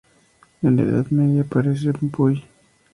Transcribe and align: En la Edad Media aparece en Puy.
En 0.63 0.77
la 0.77 0.81
Edad 0.81 1.11
Media 1.11 1.43
aparece 1.43 1.89
en 1.89 2.09
Puy. 2.09 2.43